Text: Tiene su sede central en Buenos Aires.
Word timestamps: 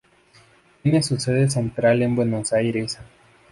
Tiene 0.81 1.03
su 1.03 1.17
sede 1.19 1.47
central 1.51 2.01
en 2.01 2.15
Buenos 2.15 2.53
Aires. 2.53 2.97